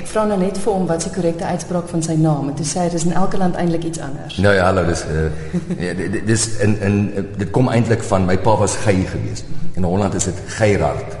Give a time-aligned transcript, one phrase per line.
[0.00, 2.64] Ek vra nou net vir hom wat se korrekte uitspraak van sy naam en toe
[2.64, 4.38] sê hy dis in elke land eintlik iets anders.
[4.40, 6.94] Nou ja, hallo, dis uh, dis in in
[7.36, 9.50] dit kom eintlik van my pa was Gey geweest.
[9.76, 11.12] In Holland is dit Gerard.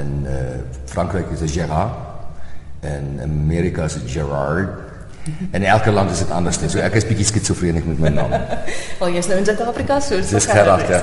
[0.00, 0.38] In uh,
[0.94, 1.92] Frankryk is dit Gerard
[2.88, 4.80] en Amerika is dit Gerard.
[5.50, 6.70] En in elke land is dit anders net.
[6.70, 8.32] So ek is bietjie skizofrenies met my naam.
[9.00, 10.20] Wel jy's nou in Suid-Afrika so.
[10.20, 11.00] Dis Gerard ja.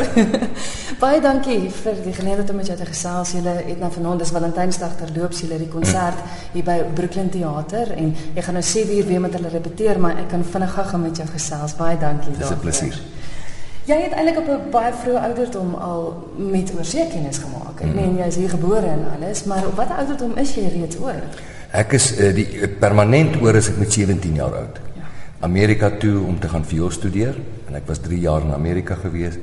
[1.03, 3.33] Baie dankie vir die geleentheid om met jou te gesels.
[3.37, 6.21] Julle het nou vanaand dis Valentynsdag terloops julle die konsert
[6.53, 10.21] hier by Brooklyn Theater en ek gaan nou 7 uur weer met hulle repeteer, maar
[10.21, 11.75] ek kan vinnig gou met jou gesels.
[11.79, 12.37] Baie dankie.
[12.37, 13.01] Dis 'n plesier.
[13.89, 17.81] Jy het eintlik op 'n baie vroeë ouderdom al met oorsee kennis gemaak.
[17.81, 17.95] Ek mm.
[17.95, 21.25] meen jy is hier gebore en alles, maar op watter ouderdom is jy reeds oor?
[21.71, 24.79] Ek is uh, die uh, permanent oor as ek met 17 jaar oud.
[24.97, 25.07] Ja.
[25.47, 27.37] Amerika toe om te gaan viool studeer
[27.69, 29.37] en ek was 3 jaar in Amerika gewees.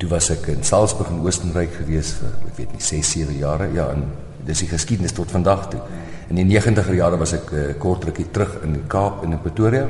[0.00, 3.70] Toe was ek in Salzburg in Oostenryk gewees vir ek weet nie 6 7 jare.
[3.76, 4.08] Ja, en
[4.48, 5.84] dis die geskiedenis tot vandag toe.
[6.32, 9.86] In die 90er jare was ek uh, kort rukkie terug in die Kaap in Pretoria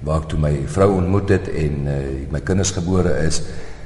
[0.00, 1.96] waar ek toe my vrou ontmoet het en uh,
[2.32, 3.42] my kinders gebore is.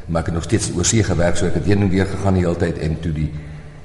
[0.07, 2.39] Maar ek het nog steeds oor see gewerk so ek het heen en weer gegaan
[2.39, 3.29] die hele tyd en toe die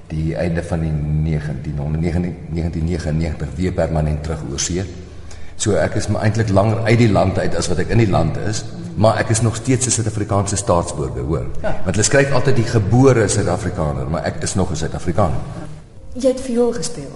[0.09, 0.93] die einde van die
[1.23, 4.83] 1999 weer permanent terug oor see.
[5.59, 8.09] So ek is maar eintlik langer uit die land uit as wat ek in die
[8.09, 8.63] land is,
[8.95, 11.45] maar ek is nog steeds 'n Suid-Afrikaanse staatsburger, hoor.
[11.61, 11.71] Ja.
[11.83, 15.37] Want hulle skryf altyd die gebore Suid-Afrikaner, maar ek is nog 'n Suid-Afrikaner.
[16.13, 17.11] Jy het viool gespeel.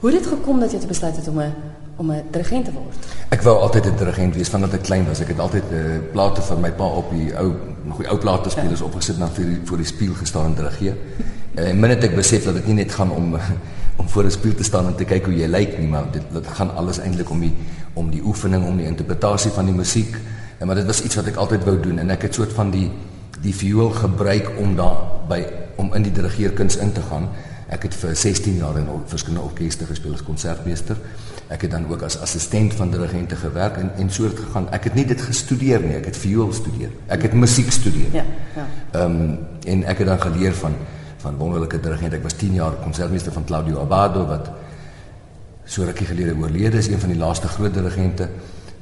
[0.00, 1.54] Hoe het dit gekom dat jy besluit het om 'n
[1.96, 2.96] om 'n dirigent te word?
[3.28, 5.20] Ek wou altyd 'n dirigent wees vandat ek klein was.
[5.20, 7.52] Ek het altyd 'n uh, plate van my pa op die ou
[7.88, 8.84] goeie ou plate spelers ja.
[8.84, 10.96] opgesit na vir voor die spieël gestaan en dirigeer.
[11.54, 13.36] En uh, minute ek besef dat dit nie net gaan om
[14.00, 16.22] om voor 'n spieël te staan en te kyk hoe jy lyk nie, maar dit
[16.32, 17.52] dit gaan alles eintlik om die
[17.94, 20.16] om die oefening, om die interpretasie van die musiek.
[20.58, 22.70] En maar dit was iets wat ek altyd wou doen en ek het soort van
[22.70, 22.90] die
[23.40, 24.96] die viool gebruik om daar
[25.28, 25.44] by
[25.76, 27.28] om in die dirigeerkuns in te gaan.
[27.68, 30.96] Ek het vir 16 jaar in verskillende orkeste gespeel as konsertmeester.
[31.48, 34.68] Ek het dan ook as assistent van dirigente gewerk en en so het gegaan.
[34.70, 36.90] Ek het nie dit gestudeer nie, ek het viool studeer.
[37.06, 38.10] Ek het musiek studeer.
[38.12, 38.24] Ja,
[38.56, 38.66] ja.
[38.90, 40.74] Ehm um, en ek het dan geleer van
[41.20, 42.16] van wonderlike dirigente.
[42.16, 44.50] Ek was 10 jaar konsertmeester van Claudio Abbado wat
[45.64, 48.28] so rukkie gelede oorlede is, een van die laaste groot dirigente.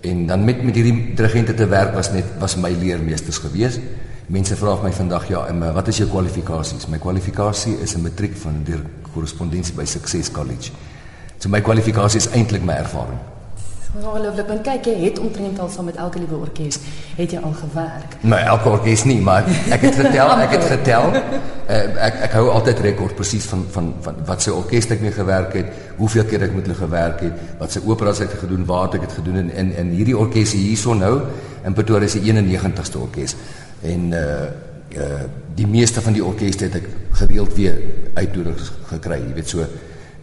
[0.01, 3.81] En dan met met hierdie dirigente te werk was net was my leermeesters gewees.
[4.29, 6.87] Mense vra my vandag ja, en wat is jou kwalifikasies?
[6.87, 8.83] My kwalifikasie is 'n matriek van deur
[9.13, 10.71] korrespondensie by Success College.
[11.39, 13.19] So my kwalifikasie is eintlik my ervaring.
[13.97, 14.47] Ongelooflik.
[14.47, 16.77] Want kyk, jy het omtrent al saam met elke liewe orkes
[17.17, 18.19] het jy al gewerk.
[18.21, 21.09] Nee, elke orkes nie, maar ek het getel, ek het getel.
[21.17, 25.17] Uh, ek ek hou altyd rekord presies van van van wat se orkes ek mee
[25.17, 28.93] gewerk het, hoeveel keer ek met hulle gewerk het, wat se operas ek gedoen, waar
[28.93, 31.15] ek dit gedoen en in in hierdie orkes hierso nou
[31.65, 33.37] in Pretoria die 91ste orkes.
[33.83, 34.25] En uh
[35.01, 35.27] uh
[35.59, 36.85] die meeste van die orkeste het ek
[37.19, 37.81] gereeld weer
[38.15, 39.65] uitnodigings gekry, jy weet so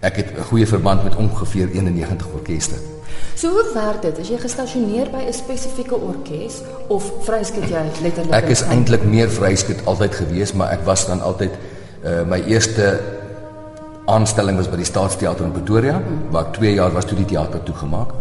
[0.02, 2.95] ek het 'n goeie verband met ongeveer 91 orkeste.
[3.36, 4.18] So hoe werk dit?
[4.18, 8.34] Is jy gestasioneer by 'n spesifieke orkes of vryskut jy letterlik?
[8.34, 11.52] Ek is eintlik meer vryskut altyd gewees, maar ek was dan altyd
[12.06, 13.02] uh my eerste
[14.06, 17.64] aanstelling was by die Staatsteater in Pretoria, waar ek 2 jaar was toe die teater
[17.64, 18.14] toegemaak.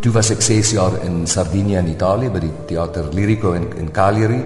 [0.00, 3.90] Toe was ek 6 jaar in Sardinië in Italië by die Teater Lirico in in
[3.90, 4.44] Cagliari.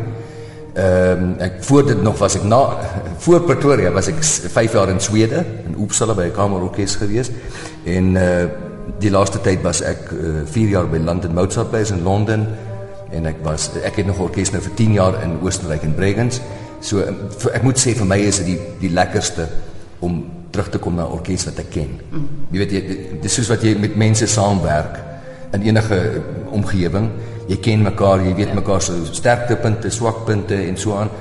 [0.75, 2.79] Ehm um, ek voor dit nog was ek na
[3.25, 7.31] voor Pretoria was ek 5 jaar in Swede in Uppsala by 'n kamerorkes gewees
[7.85, 12.03] en uh die laaste tyd was ek 4 uh, jaar by London Mozart Place in
[12.03, 12.47] Londen
[13.15, 16.41] en ek was ek het nog orkes nou vir 10 jaar in Oostenryk in Bregenz.
[16.85, 19.49] So vir, ek moet sê vir my is dit die die lekkerste
[20.05, 20.25] om
[20.55, 21.95] terug te kom na orkes wat ek ken.
[22.11, 22.27] Mm.
[22.53, 22.83] Jy weet jy
[23.23, 25.01] dis soos wat jy met mense saamwerk
[25.55, 26.01] in enige
[26.55, 27.09] omgewing
[27.49, 31.13] jy ken mekaar, jy weet mekaar se sterktepunte, swakpunte en so aan.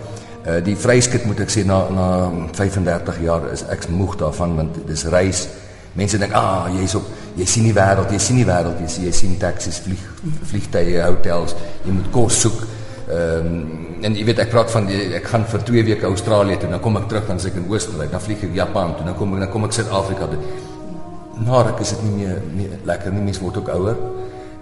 [0.44, 2.08] Uh die vryskut moet ek sê na na
[2.56, 5.48] 35 jaar is ek moeg daarvan want dis reis.
[5.96, 7.06] Mense dink, "Ah, jy's op
[7.38, 10.04] jy sien die wêreld, jy sien die wêreld, jy sien jy sien taksies, vlieg
[10.52, 11.56] vliegtye, hotels,
[11.86, 12.68] jy moet kos soek."
[13.10, 16.58] Ehm um, en jy weet ek praat van die, ek gaan vir 2 weke Australië
[16.60, 19.16] toe, dan kom ek terug dan ek in Oostenryk, dan vlieg ek Japan toe, dan
[19.16, 20.40] kom ek dan kom ek Suid-Afrika toe.
[21.46, 23.96] Nou, ek is dit nie meer nie, lekker nie, mens word ook ouer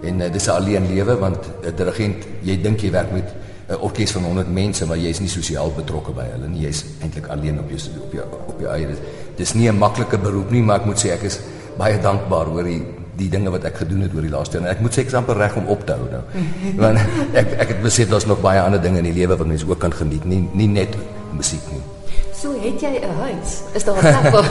[0.02, 3.28] en uh, dis 'n alleen lewe want 'n uh, dirigent jy dink jy werk met
[3.68, 6.84] 'n uh, orkes van 100 mense maar jy's nie sosiaal betrokke by hulle nie jy's
[7.00, 8.88] eintlik alleen op jou op jou op jou eie
[9.36, 11.38] dis nie 'n maklike beroep nie maar ek moet sê ek is
[11.78, 12.82] baie dankbaar oor die
[13.16, 15.14] die dinge wat ek gedoen het oor die laaste en ek moet sê ek is
[15.14, 16.22] amper reg om op te hou nou
[16.82, 16.98] want
[17.34, 19.78] ek ek het besef daar's nog baie ander dinge in die lewe wat mense ook
[19.78, 20.96] kan geniet nie nie net
[21.36, 21.82] musiek nie
[22.42, 23.50] So het jy 'n huis?
[23.72, 24.42] Is daar 'n plek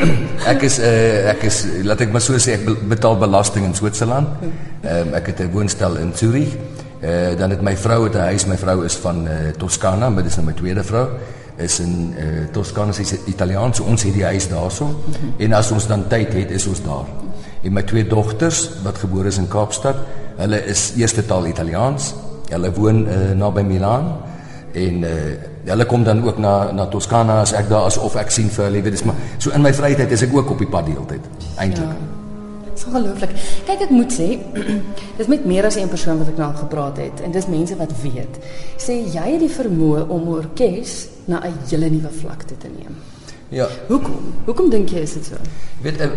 [0.52, 4.28] Ek is uh, ek is laat ek maar so sê ek betaal belasting in Switserland.
[4.80, 6.56] Ehm um, ek het 'n woonstel in Zurich.
[7.04, 8.46] Uh, dan het my vrou het 'n huis.
[8.46, 11.08] My vrou is van uh, Toscana, maar dis nou my tweede vrou.
[11.60, 13.76] Is in uh, Toscane is Italiaans.
[13.76, 14.84] So ons het die huis daarso.
[14.84, 15.32] Mm -hmm.
[15.38, 17.06] En as ons dan tyd het, is ons daar.
[17.62, 19.96] En my twee dogters wat gebore is in Kaapstad,
[20.36, 22.14] hulle is eerste taal Italiaans.
[22.48, 24.16] Hulle woon uh, naby Milaan
[24.72, 25.08] en uh,
[25.64, 28.64] hulle kom dan ook na na Toscane as ek daar is of ek sien vir
[28.64, 30.86] hulle, weet dis maar so in my vrye tyd is ek ook op die pad
[30.86, 31.88] die hele tyd eintlik.
[31.88, 32.18] Ja.
[32.90, 33.34] Ongelooflik.
[33.68, 34.26] Kyk ek moet sê,
[35.18, 37.92] dis met meer as een persoon wat ek nou gepraat het en dis mense wat
[38.02, 38.40] weet.
[38.80, 40.94] Sê jy het die vermoë om 'n orkes
[41.30, 42.98] na 'n hele nuwe vlak te neem.
[43.48, 43.66] Ja.
[43.88, 44.18] Hoekom?
[44.44, 45.38] Hoekom dink jy is dit so?
[45.82, 46.10] Weet uh,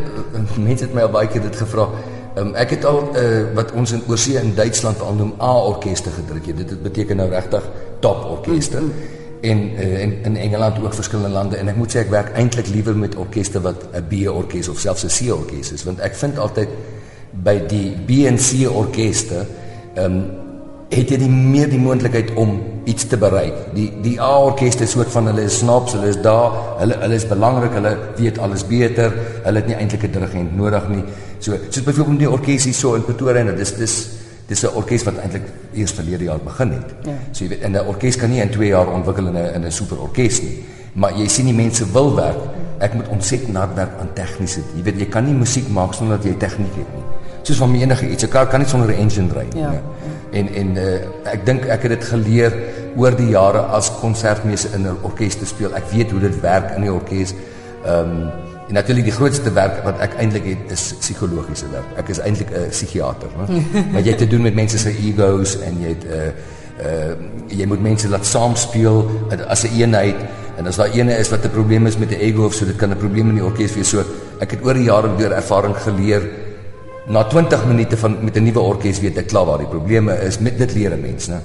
[0.57, 1.89] mense het my al baie keer dit gevra.
[2.37, 6.09] Um, ek het al uh, wat ons in oorsee in Duitsland al noem A orkeste
[6.09, 6.45] gedruk.
[6.45, 7.69] Dit, dit beteken nou regtig
[7.99, 8.81] top orkeste.
[8.81, 12.11] Mm -hmm en uh, en in Engeland ook verskillende lande en ek moet sê ek
[12.13, 15.83] werk eintlik liewer met orkeste wat 'n B orkes of selfs 'n C orkes is
[15.83, 16.69] want ek vind altyd
[17.43, 19.45] by die B en C orkeste
[19.95, 20.42] ehm um,
[20.95, 22.57] het jy die meer die moontlikheid om
[22.89, 23.53] iets te bereik.
[23.75, 27.19] Die die A orkeste is soort van hulle is snaps, hulle is daar, hulle hulle
[27.19, 31.03] is belangrik, hulle weet alles beter, hulle het nie eintlik 'n dirigent nodig nie.
[31.39, 33.95] So soos byvoorbeeld die orkes hier so in Pretoria en dit is dis
[34.47, 36.89] dis 'n orkes wat eintlik eers verlede jaar begin het.
[37.03, 37.13] Ja.
[37.31, 39.71] So jy weet, 'n orkes kan nie in 2 jaar ontwikkel in 'n in 'n
[39.71, 40.63] super orkes nie.
[40.93, 42.41] Maar jy sien die mense wil werk.
[42.79, 44.59] Ek moet ontsettend hard werk aan tegniese.
[44.75, 47.03] Jy weet, jy kan nie musiek maak sonder dat jy tegniek het nie.
[47.43, 48.23] Soos van enige iets.
[48.23, 49.61] 'n Kar kan nie sonder 'n engine ry nie.
[49.61, 49.81] Ja.
[50.31, 52.53] En en uh, ek dink ek het dit geleer
[52.95, 55.75] oor die jare as konsertmeester in 'n orkes te speel.
[55.75, 57.33] Ek weet hoe dit werk in die orkes.
[57.85, 58.31] Ehm um,
[58.67, 61.89] En natuurlik die grootste werk wat ek eintlik het is psigologiese werk.
[61.99, 63.59] Ek is eintlik 'n psigiater, né?
[63.93, 66.27] Want jy het te doen met mense se egos en jy het 'n uh,
[66.87, 67.13] uh
[67.47, 70.15] jy moet mense laat saamspeel as 'n een eenheid
[70.57, 72.75] en as daar eene is wat 'n probleem is met 'n ego of so, dit
[72.75, 73.89] kan 'n probleem in die orkes wees.
[73.89, 74.03] So
[74.39, 76.21] ek het oor die jare deur ervaring geleer
[77.07, 80.39] na 20 minute van met 'n nuwe orkes weet ek klaar waar die probleme is
[80.39, 81.41] met dit leer 'n mens, né?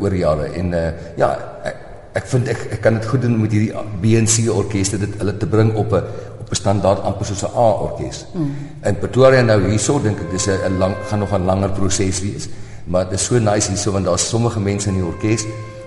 [0.00, 1.76] oor jare en uh ja, ek,
[2.12, 5.46] ek vind ek ek kan dit goed doen met hierdie BNC orkeste dit hulle te
[5.46, 6.02] bring op 'n
[6.40, 8.26] op 'n standaard amper soos 'n A orkes.
[8.32, 8.50] Mm.
[8.84, 12.48] In Pretoria nou hierso dink ek dis 'n lang gaan nog 'n langer proses wees.
[12.86, 15.46] Maar dit is so nice hierso want daar's sommige mense in die orkes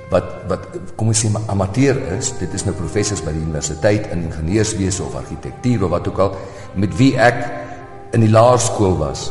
[0.09, 0.59] wat wat
[0.95, 2.33] kom ons sê maar amateur is.
[2.39, 6.35] Dit is nou professors by die universiteit in ingenieurswese of argitektuur of wat ook al
[6.73, 7.66] met wie ek
[8.11, 9.29] in die laerskool was.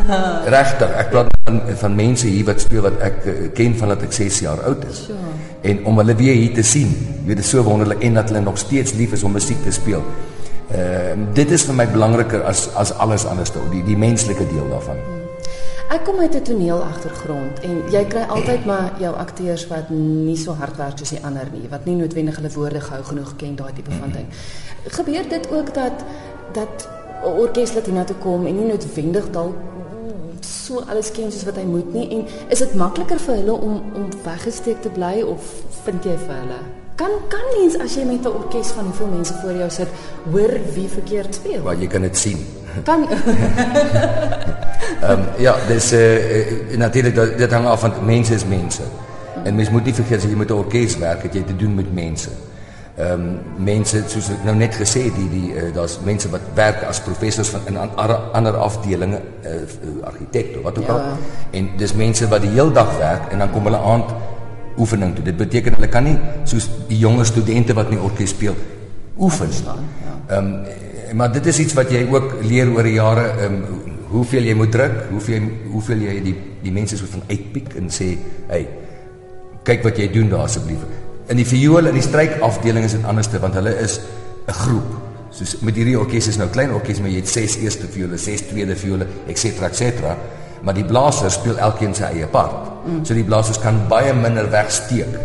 [0.56, 4.02] Regtig, ek praat van van mense hier wat speel wat ek uh, ken van dat
[4.02, 5.04] ek 6 jaar oud is.
[5.06, 5.34] Sure.
[5.66, 8.32] En om hulle weer hier te sien, jy weet dit is so wonderlik en dat
[8.32, 10.02] hulle nog steeds lief is om musiek te speel.
[10.66, 14.48] Ehm uh, dit is vir my belangriker as as alles anders toe, die die menslike
[14.50, 14.98] deel daarvan.
[15.86, 20.36] Ek kom uit 'n toneel agtergrond en jy kry altyd maar jou akteurs wat nie
[20.36, 23.54] so hard werk soos die ander nie, wat nie noodwendig hulle woorde gehou genoeg ken
[23.56, 24.26] daai tipe van ding.
[24.98, 26.04] Gebeur dit ook dat
[26.52, 26.88] dat
[27.22, 29.54] orkes laat hiernatoe kom en nie noodwendig dalk
[30.46, 33.76] so alles ken soos wat hy moet nie en is dit makliker vir hulle om
[33.98, 35.40] om weggesteek te bly of
[35.84, 36.58] vind jy vir hulle?
[36.96, 39.88] Kan kan mens as jy met 'n orkes van hoeveel mense voor jou sit,
[40.32, 41.62] hoor wie verkeerd speel?
[41.62, 42.38] Maar jy kan dit sien.
[42.84, 43.02] Kan
[45.10, 48.82] um, ja, dis uh, natuurlik dit, dit hang af van mense is mense.
[49.44, 51.74] En mens moet nie vergeet as jy met 'n orkes werk, het jy te doen
[51.74, 52.30] met mense.
[52.96, 53.24] Ehm um,
[53.60, 57.02] mense soos ek nou net gesê het, die die uh, daar's mense wat werk as
[57.04, 59.52] professors van in ander afdelings, uh,
[59.84, 60.94] uh, argitekte, wat ook ja.
[60.94, 61.18] al.
[61.60, 64.16] En dis mense wat die hele dag werk en dan kom hulle aand
[64.80, 65.26] oefening toe.
[65.28, 66.16] Dit beteken hulle kan nie
[66.48, 68.56] soos die jonger studente wat nie orkes speel
[69.18, 69.84] oefen staan.
[70.00, 70.16] Ja.
[70.38, 70.84] Ehm um,
[71.16, 73.82] maar dit is iets wat jy ook leer oor die jare ehm um,
[74.16, 78.16] hoeveel jy moet druk, hoeveel hoeveel jy die die mense so van uitpiek en sê,
[78.48, 78.68] "Hey,
[79.68, 80.80] kyk wat jy doen daar asseblief."
[81.26, 84.00] In die viool en die stryk afdeling is dit anderste want hulle is
[84.46, 84.90] 'n groep.
[85.30, 88.40] Soos met hierdie orkes is nou klein orkes, maar jy het 6 eerste viole, 6
[88.40, 89.90] tweede viole, ens ens
[90.62, 92.86] maar die blasers speel elkeen sy eie part.
[92.86, 93.04] Mm.
[93.04, 95.18] So die blasers kan baie minder wegsteek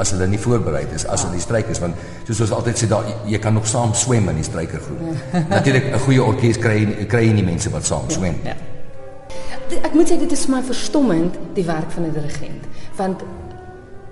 [0.00, 1.96] as hulle nie voorberei is as hulle die strykers want
[2.26, 5.00] soos ons altyd sê daar jy kan nog saam swem in die strykergroep.
[5.54, 8.36] Natuurlik 'n goeie orkes kry kry jy nie mense wat saam swem.
[8.44, 8.52] Ja.
[8.52, 9.80] ja.
[9.82, 12.64] Ek moet sê dit is my verstommend die werk van 'n dirigent
[12.96, 13.24] want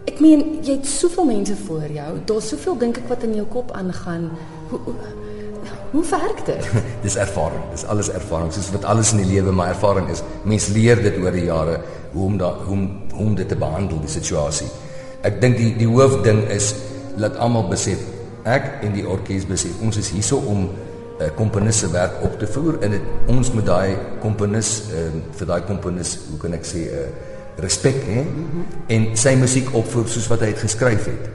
[0.04, 2.18] ek meen jy het soveel mense voor jou.
[2.26, 4.30] Daar's soveel dink ek wat in jou kop aangaan.
[4.70, 4.94] Hoe, hoe
[5.94, 6.70] Hoe werk dit?
[7.06, 7.62] dis ervaring.
[7.70, 8.50] Dis alles ervaring.
[8.52, 10.24] Soos wat alles in die lewe maar ervaring is.
[10.42, 11.76] Mens leer dit oor die jare
[12.12, 12.82] hoe om da hoe om,
[13.12, 14.66] hoe om dit te behandel die situasie.
[15.22, 16.72] Ek dink die die hoofding is
[17.22, 18.02] laat almal besef
[18.44, 22.38] ek en die orkes besef ons is hierso om 'n uh, komponis se werk op
[22.38, 26.66] te voer en dit ons moet daai komponis uh, vir daai komponis hoe kan ek
[26.66, 28.64] sê 'n uh, respek hè mm -hmm.
[28.86, 31.28] en sy musiek opvoer soos wat hy het geskryf het.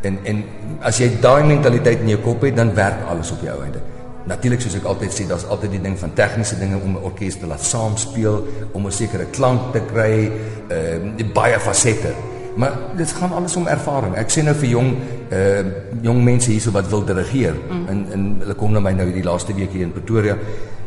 [0.00, 0.44] En en
[0.80, 3.78] as jy daai mentaliteit in jou kop het dan werk alles op jou einde.
[4.26, 7.38] Natuurlik soos ek altyd sê, daar's altyd die ding van tegniese dinge om 'n orkes
[7.38, 10.30] te laat saamspeel, om 'n sekere klank te kry,
[10.68, 12.14] ehm uh, baie fasette.
[12.56, 14.16] Maar dit gaan alles om ervaring.
[14.16, 14.96] Ek sê nou vir jong
[15.30, 15.64] uh
[16.02, 17.88] jong mense hierso wat wil dirigeer mm.
[17.88, 20.36] en en hulle kom na my nou die laaste week hier in Pretoria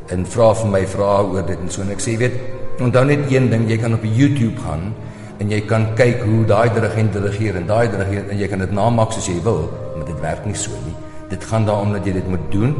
[0.08, 2.38] en vra vir my vrae oor dit en so en ek sê weet
[2.82, 4.94] onthou net een ding jy kan op YouTube gaan
[5.40, 8.72] en jy kan kyk hoe daai dirigent dirigeer en daai dirigeer en jy kan dit
[8.72, 10.96] namaak soos jy wil maar dit werk nie so nie.
[11.30, 12.76] Dit gaan daarom dat jy dit moet doen.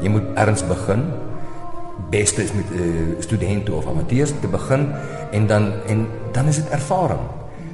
[0.00, 1.06] Jy moet erns begin
[2.10, 4.88] beste is met uh, studente of amateurs te begin
[5.32, 7.20] en dan en dan is dit ervaring.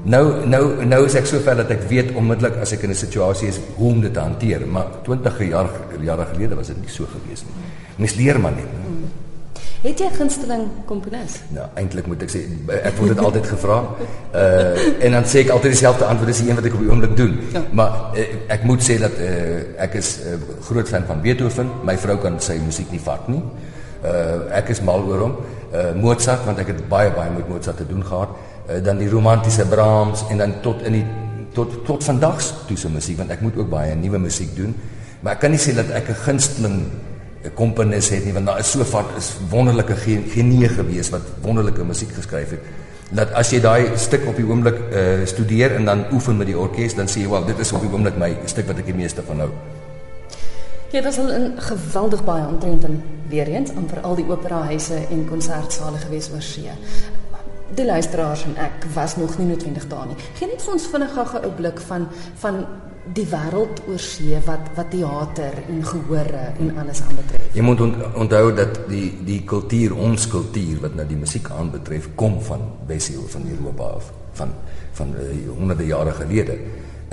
[0.02, 2.98] Nou nou nou is ek so ver dat ek weet onmiddellik as ek in 'n
[2.98, 6.88] situasie is hoe om dit te hanteer, maar 20 jaar jare gelede was dit nie
[6.88, 7.54] so gewees nie.
[7.96, 8.81] Mens leer maar net.
[9.82, 11.32] Het jy 'n gunsteling komponis?
[11.48, 12.40] Nou, eintlik moet ek sê
[12.84, 13.78] ek word dit altyd gevra.
[14.34, 17.16] Uh en dan sê ek altyd dieselfde antwoord, die een wat ek op die oomblik
[17.16, 17.38] doen.
[17.52, 17.62] Ja.
[17.72, 21.70] Maar uh, ek moet sê dat uh, ek is 'n uh, groot fan van Beethoven.
[21.84, 23.42] My vrou kan sy musiek nie vat nie.
[24.04, 25.36] Uh ek is mal oor hom.
[25.74, 28.28] Uh Mozart want ek het baie baie met Mozart te doen gehad.
[28.70, 31.06] Uh, dan die romantiese Brahms en dan tot in die
[31.52, 34.76] tot tot vandag toe se musiek want ek moet ook baie nuwe musiek doen.
[35.20, 36.86] Maar ek kan nie sê dat ek 'n gunsteling
[37.54, 42.12] komponis het nie want daar is so van is wonderlike genie gewees wat wonderlike musiek
[42.14, 42.60] geskryf het.
[43.10, 46.58] Dat as jy daai stuk op die oomblik uh studeer en dan oefen met die
[46.58, 48.94] orkes dan sê jy wel dit is op die oomblik my stuk wat ek die
[48.94, 49.50] meeste van hou.
[50.92, 54.94] Ja, dit was 'n geweldig baie omtrent in weer eens aan vir al die operahuise
[55.10, 56.70] en konsertsale gewees oor see.
[57.74, 60.16] Die luisteraars en ek was nog nie noodwendig daar nie.
[60.34, 62.66] Geen net vir ons vinnig gou 'n blik van van
[63.10, 67.48] die wêreld oor see wat wat teater en gehore en alles aanbetref.
[67.56, 72.38] Jy moet onthou dat die die kultuur, ons kultuur wat nou die musiek aanbetref, kom
[72.46, 74.54] van Wesel van Europa af, van
[74.92, 76.58] van uh, honderde jare gelede.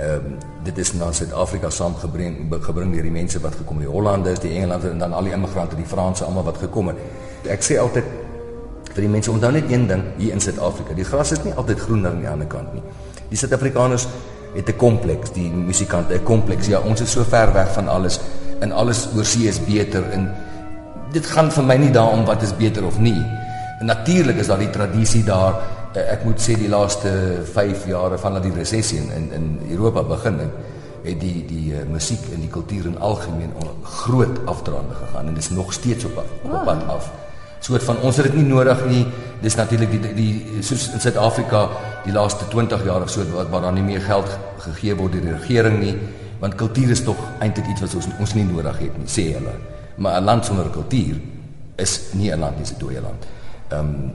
[0.00, 3.94] Ehm um, dit is na Suid-Afrika saamgebring gebring deur die mense wat gekom het, die
[3.94, 6.96] Hollanders, die Engelanders en dan al die immigrante, die Franse, almal wat gekom het.
[7.48, 8.04] Ek sê altyd
[8.94, 10.94] vir die mense onthou net een ding hier in Suid-Afrika.
[10.94, 12.82] Die gras is nie altyd groener aan die ander kant nie.
[13.30, 14.06] Die Suid-Afrikaners
[14.54, 16.66] het 'n kompleks, die musikante 'n kompleks.
[16.66, 18.20] Ja, ons is so ver weg van alles
[18.58, 20.34] en alles oor see is beter en
[21.12, 23.26] dit gaan vir my nie daaroor wat is beter of nie.
[23.80, 25.54] En natuurlik is daar die tradisie daar
[25.90, 27.10] Eh, ek moet sê die laaste
[27.50, 30.52] 5 jare van dat die resessie in in Europa begin het,
[31.02, 33.50] het die die uh, musiek en die kultuur in algemeen
[33.82, 37.10] groot afdraande gegaan en dit is nog steeds op op pad af.
[37.60, 39.02] Soort van ons het dit nie nodig nie.
[39.40, 41.66] Dis natuurlik die die soos in Suid-Afrika
[42.04, 44.28] die laaste 20 jaar of so wat waar daar nie meer geld
[44.64, 45.94] gegee word deur die regering nie,
[46.40, 49.54] want kultuur is tog eintlik iets wat ons ons nie nodig het nie, sê hulle.
[49.96, 51.20] Maar 'n land sonder kultuur
[51.76, 53.26] is nie 'n land dis 'n dooie land.
[53.68, 54.12] Ehm um,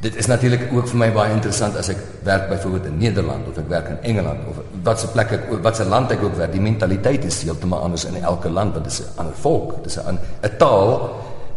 [0.00, 3.58] dit is natuurlik ook vir my baie interessant as ek werk byvoorbeeld in Nederland of
[3.58, 6.52] ek werk in Engeland of wat se plek ek wat se land ek ook werk.
[6.52, 9.86] Die mentaliteit is heeltemal anders in elke land want dit is 'n ander volk, dit
[9.86, 11.16] is 'n 'n taal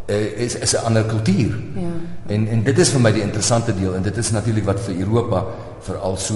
[0.09, 1.51] uh, is is 'n ander kultuur.
[1.75, 1.93] Ja.
[2.27, 4.95] En en dit is vir my die interessante deel en dit is natuurlik wat vir
[4.99, 5.45] Europa
[5.79, 6.33] veral so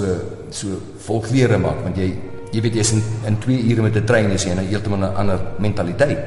[0.50, 2.14] so volkleure maak want jy
[2.52, 5.00] jy weet jy's in in 2 ure met 'n trein is jy in 'n heeltemal
[5.00, 6.20] 'n ander mentaliteit.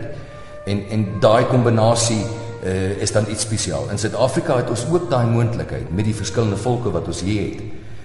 [0.64, 2.24] En en daai kombinasie
[2.64, 3.90] uh, is dan iets spesiaal.
[3.90, 7.60] In Suid-Afrika het ons ook daai moontlikheid met die verskillende volke wat ons hier het.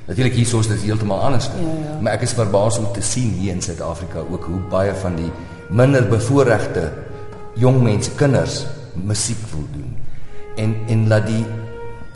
[0.06, 1.62] Natuurlik hier sou dit heeltemal anders wees.
[1.62, 2.02] Ja, ja.
[2.02, 5.32] Maar ek is verbaas om te sien hier in Suid-Afrika ook hoe baie van die
[5.70, 6.92] minder bevoorregte
[7.56, 8.66] jong mense, kinders
[9.06, 9.96] musiek wil doen.
[10.56, 11.46] En en laat die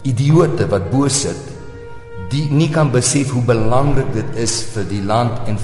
[0.03, 1.51] idioote wat bo sit
[2.33, 5.59] die nie kan besef hoe belangrik dit is vir die land en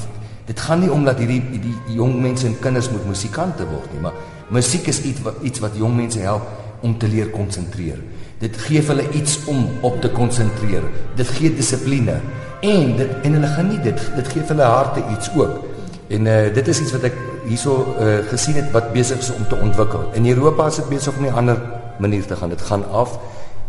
[0.49, 4.01] dit gaan nie om dat hierdie die jong mense en kinders moet musikante word nie,
[4.01, 4.17] maar
[4.53, 6.45] musiek is iets wat iets wat jong mense help
[6.85, 7.99] om te leer konsentreer.
[8.39, 10.85] Dit gee hulle iets om op te konsentreer.
[11.19, 12.21] Dit gee dissipline
[12.63, 14.05] en dit en hulle geniet dit.
[14.15, 15.65] Dit gee hulle harte iets ook.
[16.07, 17.17] En uh dit is iets wat ek
[17.49, 20.09] hierso uh gesien het wat besig is om te ontwikkel.
[20.13, 21.57] In Europa is dit besig om 'n ander
[21.97, 22.49] manier te gaan.
[22.49, 23.19] Dit gaan af.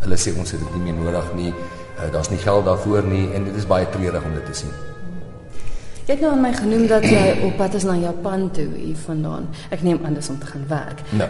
[0.01, 1.55] Hulle sê ons het dit nie meer nodig nie.
[1.99, 4.71] Uh daar's nie geld daarvoor nie en dit is baie treurig om dit te sien.
[6.07, 8.97] Jy het nou aan my genoem dat jy op pad is na Japan toe hier
[9.05, 9.49] vandaan.
[9.71, 11.03] Ek neem aan dis om te gaan werk.
[11.11, 11.29] Nee.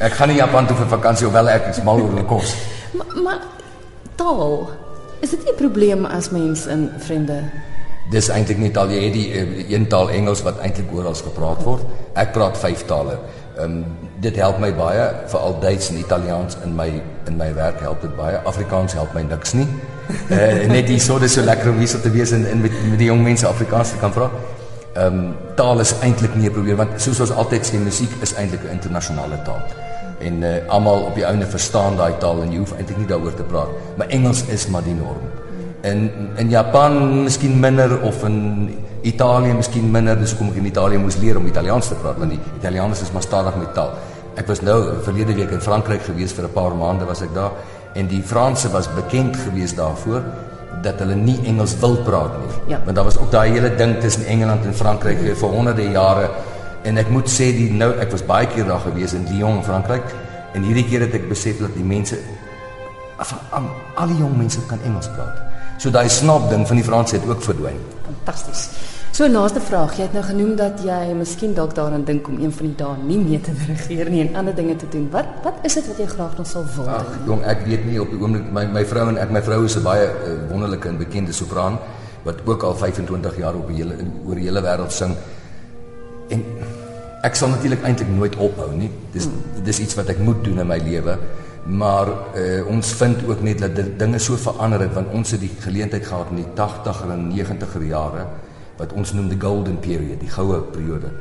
[0.00, 2.54] Ek gaan nie Japan toe vir vakansie hoewel ek is mal oor kos.
[2.96, 3.38] maar, maar
[4.16, 4.70] taal.
[5.20, 7.42] Is dit nie 'n probleem as mens in vreemde
[8.10, 11.62] Dis eintlik nie taal jy het die uh, een taal Engels wat eintlik oral gespreek
[11.64, 11.84] word.
[12.14, 13.18] Ek praat vyf tale.
[13.58, 13.84] Ehm um,
[14.20, 16.90] dit help my baie veral Duits en Italiaans in my
[17.26, 18.36] in my werk help dit baie.
[18.44, 19.68] Afrikaans help my niks nie
[20.30, 22.74] uh, net die so dis so lekker om hier so te wees en, en met
[22.88, 24.30] met die jong mense Afrikaans te kan vra.
[24.94, 28.34] Ehm um, taal is eintlik nie 'n probleem want soos ons altyd sê musiek is
[28.34, 29.62] eintlik 'n internasionale taal.
[30.20, 33.34] En uh, almal op die ouene verstaan daai taal en jy hoef eintlik nie daaroor
[33.34, 35.22] te praat, maar Engels is maar die norm.
[35.80, 38.68] En in Japan miskien minder of in
[39.02, 42.34] Italië miskien minder, dis hoekom ek in Italië moes leer om Italiaans te praat want
[42.34, 43.94] die Italiaans is maar stadig met taal.
[44.36, 47.52] Ek was nou verlede week in Frankryk gewees vir 'n paar maande was ek daar
[47.94, 50.22] en die Franse was bekend geweest daarvoor
[50.82, 52.74] dat hulle nie Engels wil praat nie.
[52.74, 52.78] Ja.
[52.84, 55.36] Want daar was ook daai hele ding tussen Engeland en Frankryk -hmm.
[55.36, 56.30] vir honderde jare
[56.82, 60.14] en ek moet sê die nou ek was baie keer daar gewees in Lyon, Frankryk
[60.52, 62.16] en hierdie keer het ek besef dat die mense
[63.16, 63.34] af
[63.94, 65.36] al die jong mense kan Engels praat.
[65.80, 67.78] So daai snap ding van die Franse het ook verdwyn.
[68.04, 68.66] Fantasties.
[69.16, 72.52] So laaste vraag, jy het nou genoem dat jy miskien dalk daaraan dink om een
[72.52, 75.08] van die dae nie meer te regeer nie en ander dinge te doen.
[75.14, 77.16] Wat wat is dit wat jy graag nog sal wil doen?
[77.30, 79.78] Jong, ek weet nie op die oomblik my my vrou en ek my vrou is
[79.80, 81.80] 'n baie uh, wonderlike en bekende sopran
[82.28, 83.96] wat ook al 25 jaar op die hele
[84.28, 85.16] oor die hele wêreld sing.
[86.28, 86.44] En
[87.24, 88.90] ek sal natuurlik eintlik nooit ophou nie.
[89.16, 89.64] Dis hmm.
[89.64, 91.16] dis iets wat ek moet doen in my lewe.
[91.64, 95.52] Maar uh, ons vind ook net dat dinge so verander het want ons het die
[95.60, 98.26] geleentheid gehad in die 80er en 90er jare
[98.80, 101.12] wat ons noem die golden period, die goue periode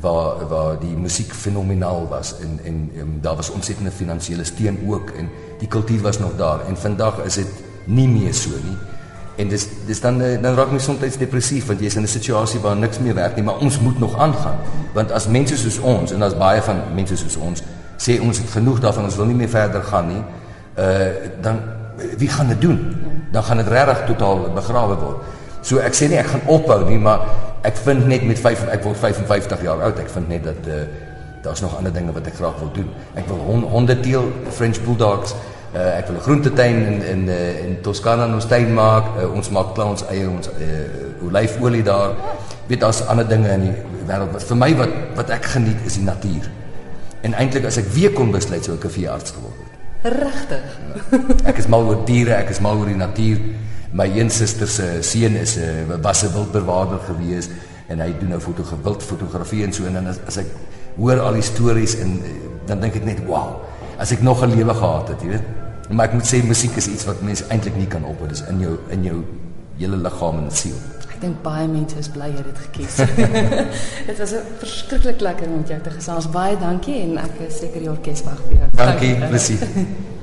[0.00, 5.10] waar waar die musiek fenomenaal was en en, en daar was ontsettende finansiële steun ook
[5.10, 7.48] en die kultuur was nog daar en vandag is dit
[7.84, 8.76] nie meer so nie.
[9.36, 12.06] En dis dis dan eh, dan raak my soms depressief want jy is in 'n
[12.06, 14.58] situasie waar niks meer werk nie, maar ons moet nog aangaan.
[14.92, 17.62] Want as mense soos ons en as baie van mense soos ons
[18.00, 20.22] sê ons het genoeg daarvan, ons wil nie meer verder gaan nie,
[20.80, 21.10] uh
[21.44, 21.60] dan
[22.16, 22.78] wie gaan dit doen?
[23.32, 25.36] Dan gaan dit regtig totaal begrawe word.
[25.60, 27.26] So ek sê nie ek gaan ophou nie, maar
[27.68, 30.82] ek vind net met 5 ek word 55 jaar oud, ek vind net dat uh,
[31.44, 32.88] daar's nog ander dinge wat ek graag wil doen.
[33.14, 35.34] Ek wil hon, honde teel, French bulldogs.
[35.70, 39.12] Uh, ek wil 'n groentetein in in uh, in Toscana in ons tuin maak.
[39.20, 42.16] Uh, ons maak klaar ons eie ons uh, olyfolie daar.
[42.66, 43.76] Weet daar's ander dinge in die
[44.08, 46.48] wêreld wat vir my wat wat ek geniet is die natuur.
[47.22, 50.12] En eintlik as ek weer kon besluit sou ek 'n veearts geword het.
[50.12, 50.78] Regtig.
[51.10, 51.48] Ja.
[51.50, 53.38] Ek is mal oor diere, ek is mal oor die natuur
[53.92, 57.48] my een suster se seun is 'n uh, was 'n wildbewaarder gewees
[57.88, 60.46] en hy doen nou foto gewild fotografie en so en dan as, as ek
[60.96, 62.28] hoor al die stories en uh,
[62.66, 63.60] dan dink ek net wow
[63.98, 65.42] as ek nog 'n lewe gehad het jy weet
[65.90, 68.60] maar ek moet sê musiek is iets wat mense eintlik nie kan ophou dis in
[68.60, 69.24] jou in jou
[69.78, 70.76] hele liggaam en siel
[71.20, 72.94] ek dink baie mense is bly jy het dit gekies.
[74.08, 76.30] Dit was 'n verskriklik lekker om met jou te gesels.
[76.32, 78.70] Baie dankie en ek is seker die orkes wag vir jou.
[78.80, 79.68] Dankie plesier